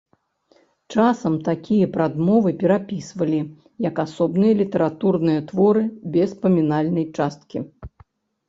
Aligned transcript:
Часам 0.93 1.33
такія 1.49 1.85
прадмовы 1.97 2.49
перапісвалі 2.63 3.39
як 3.87 3.95
асобныя 4.05 4.53
літаратурныя 4.63 5.39
творы 5.53 5.83
без 6.17 6.29
памінальнай 6.47 7.05
часткі. 7.21 7.57